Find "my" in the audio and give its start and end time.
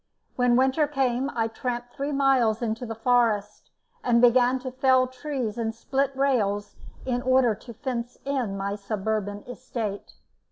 8.57-8.73